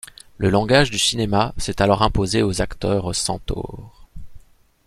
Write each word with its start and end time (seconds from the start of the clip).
Le 0.39 0.49
langage 0.49 0.89
du 0.89 0.97
cinéma 0.97 1.53
s’est 1.57 1.79
alors 1.79 2.01
imposé 2.01 2.41
aux 2.41 2.59
acteurs 2.59 3.13
centaures. 3.13 4.07